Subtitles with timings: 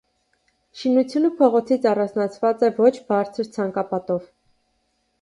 [0.79, 4.29] Շինությունը փողոցից առանձնացված է ոչ բարձր ցանկապատով։